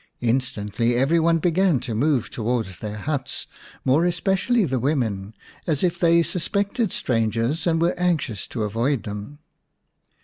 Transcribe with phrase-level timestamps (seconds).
[0.21, 3.45] Instantly every one began to move towards their huts,
[3.85, 5.35] more especially the women,
[5.67, 9.37] as if they suspected strangers and were anxious to avoid them.